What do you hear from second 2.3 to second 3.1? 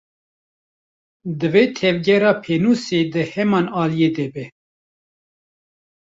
pênûsê